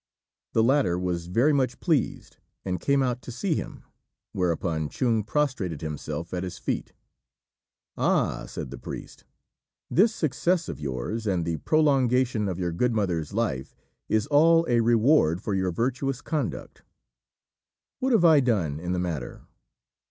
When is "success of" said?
10.11-10.79